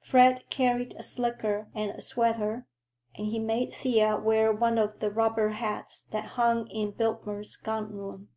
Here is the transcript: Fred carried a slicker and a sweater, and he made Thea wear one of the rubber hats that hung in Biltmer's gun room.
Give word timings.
Fred 0.00 0.48
carried 0.48 0.94
a 0.94 1.02
slicker 1.02 1.68
and 1.74 1.90
a 1.90 2.00
sweater, 2.00 2.66
and 3.16 3.26
he 3.26 3.38
made 3.38 3.70
Thea 3.70 4.16
wear 4.16 4.50
one 4.50 4.78
of 4.78 4.98
the 5.00 5.10
rubber 5.10 5.50
hats 5.50 6.04
that 6.10 6.24
hung 6.24 6.68
in 6.68 6.92
Biltmer's 6.92 7.54
gun 7.56 7.92
room. 7.92 8.30